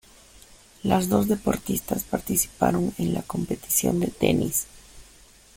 Las 0.81 1.09
dos 1.09 1.27
deportistas 1.27 2.01
participaron 2.01 2.91
en 2.97 3.13
la 3.13 3.21
competición 3.21 3.99
de 3.99 4.07
tenis. 4.07 4.65